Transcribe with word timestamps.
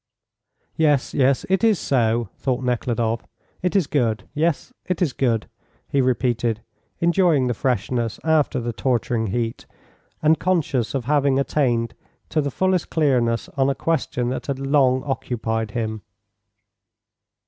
Yes, 0.77 1.13
yes, 1.13 1.45
it 1.47 1.63
is 1.63 1.77
so," 1.77 2.29
thought 2.35 2.63
Nekhludoff; 2.63 3.27
"it 3.61 3.75
is 3.75 3.85
good; 3.85 4.27
yes, 4.33 4.73
it 4.87 4.99
is 4.99 5.13
good," 5.13 5.47
he 5.87 6.01
repeated, 6.01 6.59
enjoying 7.01 7.45
the 7.45 7.53
freshness 7.53 8.19
after 8.23 8.59
the 8.59 8.73
torturing 8.73 9.27
heat, 9.27 9.67
and 10.23 10.39
conscious 10.39 10.95
of 10.95 11.05
having 11.05 11.37
attained 11.37 11.93
to 12.29 12.41
the 12.41 12.49
fullest 12.49 12.89
clearness 12.89 13.47
on 13.49 13.69
a 13.69 13.75
question 13.75 14.29
that 14.29 14.47
had 14.47 14.57
long 14.57 15.03
occupied 15.03 15.69
him. 15.69 16.01